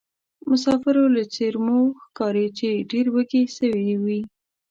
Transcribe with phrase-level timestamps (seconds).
[0.49, 4.19] مسافرو له څېرومو ښکاري چې ډېروږي سوي یې.